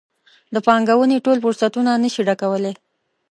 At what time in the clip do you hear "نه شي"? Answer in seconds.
2.03-2.21